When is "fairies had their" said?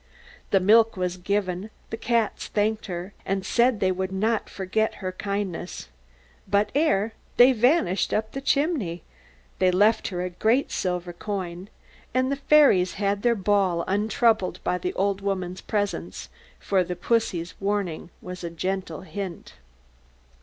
12.37-13.35